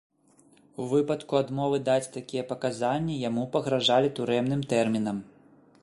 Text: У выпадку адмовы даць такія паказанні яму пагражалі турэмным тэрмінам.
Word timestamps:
У 0.83 0.85
выпадку 0.93 1.33
адмовы 1.41 1.77
даць 1.89 2.13
такія 2.17 2.45
паказанні 2.53 3.19
яму 3.29 3.43
пагражалі 3.57 4.13
турэмным 4.21 4.61
тэрмінам. 4.75 5.17